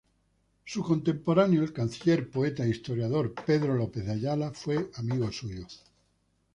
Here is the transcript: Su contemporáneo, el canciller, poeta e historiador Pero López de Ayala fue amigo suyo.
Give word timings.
Su 0.65 0.81
contemporáneo, 0.83 1.61
el 1.61 1.73
canciller, 1.73 2.27
poeta 2.31 2.65
e 2.65 2.69
historiador 2.69 3.35
Pero 3.45 3.75
López 3.75 4.03
de 4.07 4.13
Ayala 4.13 4.49
fue 4.51 4.89
amigo 4.95 5.31
suyo. 5.31 5.67